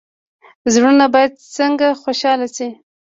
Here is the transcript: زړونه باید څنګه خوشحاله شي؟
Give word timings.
زړونه 0.73 1.05
باید 1.13 1.31
څنګه 1.55 1.87
خوشحاله 2.01 2.47
شي؟ 2.55 2.67